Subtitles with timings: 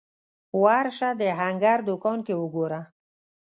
[0.63, 2.81] ورشه د هنګر دوکان کې وګوره